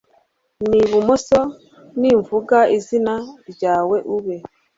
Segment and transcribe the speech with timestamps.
[0.69, 1.39] n'ibumoso,
[1.99, 3.13] nimvuga izina
[3.51, 4.35] ryawe ube